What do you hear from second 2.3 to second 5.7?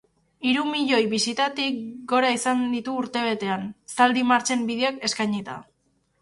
izan ditu urtebetean, zaldi martxen bideoak eskainita.